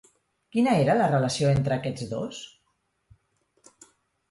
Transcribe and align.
Quina 0.53 0.71
era 0.85 0.95
la 1.01 1.09
relació 1.11 1.51
entre 1.57 1.77
aquests 1.77 2.09
dos? 2.15 2.41